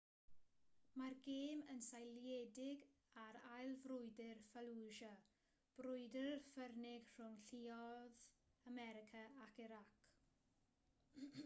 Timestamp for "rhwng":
7.19-7.39